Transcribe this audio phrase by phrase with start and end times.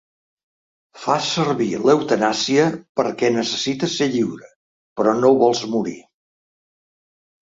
[1.01, 2.65] Fas servir l’eutanàsia
[3.01, 4.51] perquè necessites ser lliure,
[5.01, 5.99] però no vols morir